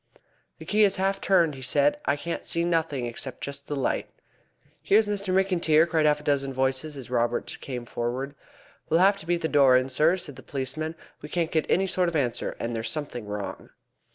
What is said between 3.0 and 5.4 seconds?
except just the light." "Here's Mr.